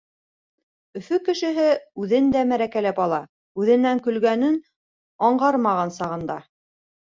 [0.99, 1.65] Өфө кешеһе
[2.03, 3.19] үҙен дә мәрәкәләп ала.
[3.65, 4.57] Үҙенән көлгәнен
[5.29, 6.41] аңғармаған сағында.